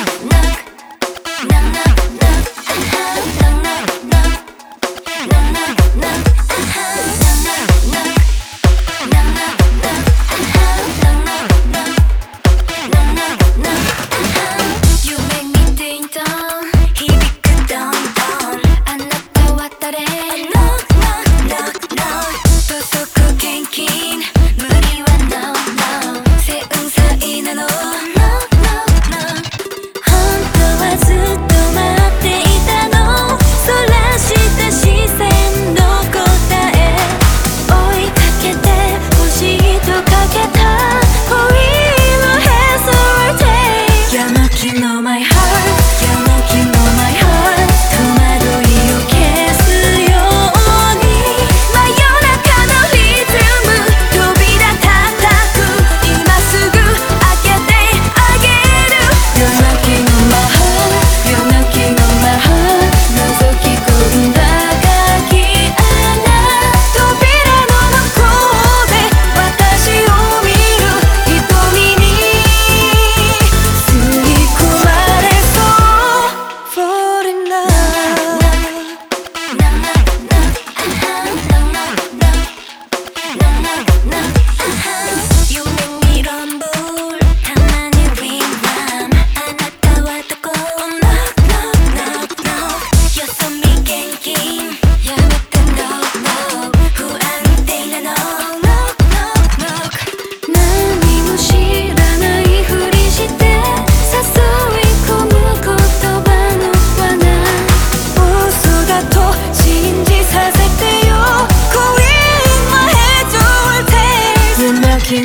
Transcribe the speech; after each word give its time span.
Yeah. 0.00 0.29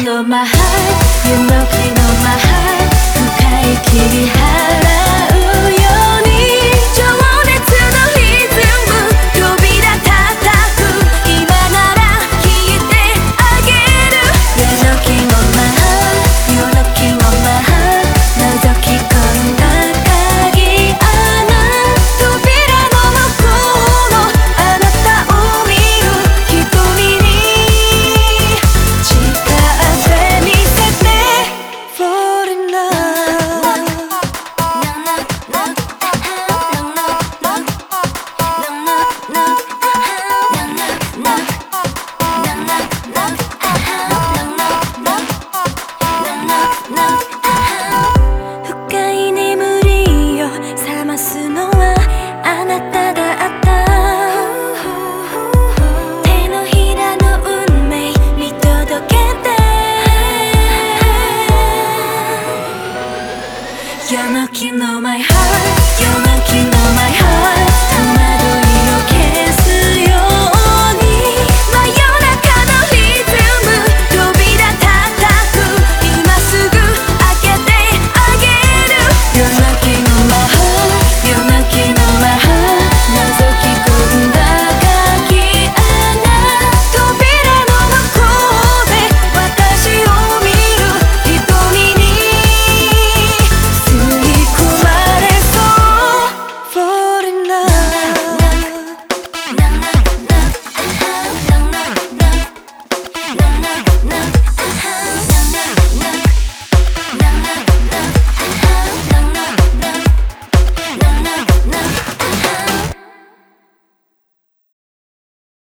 You're 0.05 0.13
knocking 0.13 0.19
on 0.19 0.29
my 0.29 0.45
heart 0.45 1.25
You're 1.25 1.41
knocking 1.49 1.97
on 1.97 2.15
my 2.23 2.35
heart 65.45 66.24